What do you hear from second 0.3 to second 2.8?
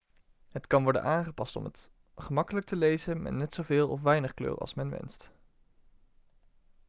het kan worden aangepast om het gemakkelijk te